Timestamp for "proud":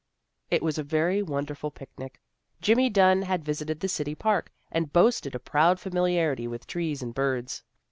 5.39-5.79